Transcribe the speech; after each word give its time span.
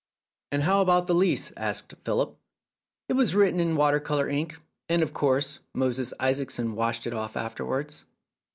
"And 0.51 0.63
how 0.63 0.81
about 0.81 1.05
the 1.05 1.13
lease?" 1.13 1.51
asked 1.57 1.93
Philip. 2.03 2.35
"It 3.07 3.13
was 3.13 3.35
written 3.35 3.59
in 3.59 3.75
water 3.75 3.99
colour 3.99 4.27
ink, 4.27 4.59
and, 4.89 5.03
of 5.03 5.13
course, 5.13 5.59
Moses 5.75 6.11
Isaacson 6.19 6.73
washed 6.73 7.05
it 7.05 7.13
off 7.13 7.37
afterwards." 7.37 8.07